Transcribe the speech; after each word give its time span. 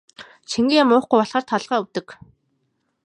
Шингэн 0.51 0.81
юм 0.83 0.89
уухгүй 0.95 1.17
болохоор 1.19 1.45
толгой 1.51 1.77
өвдөг. 1.83 2.07